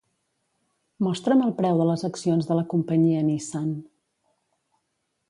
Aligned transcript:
Mostra'm 1.07 1.43
el 1.47 1.53
preu 1.59 1.77
de 1.81 1.85
les 1.89 2.05
accions 2.09 2.49
de 2.53 2.57
la 2.61 2.65
companyia 2.73 3.21
Nissan. 3.29 3.69